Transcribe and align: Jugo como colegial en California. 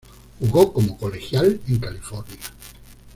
Jugo 0.39 0.73
como 0.73 0.97
colegial 0.97 1.59
en 1.67 1.77
California. 1.77 2.35